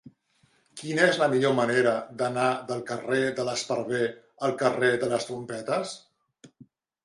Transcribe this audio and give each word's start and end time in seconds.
Quina 0.81 1.03
és 1.09 1.19
la 1.23 1.27
millor 1.33 1.53
manera 1.59 1.91
d'anar 2.23 2.47
del 2.73 2.81
carrer 2.89 3.21
de 3.43 3.47
l'Esparver 3.53 4.03
al 4.49 4.59
carrer 4.65 4.93
de 5.07 5.15
les 5.15 5.31
Trompetes? 5.33 5.97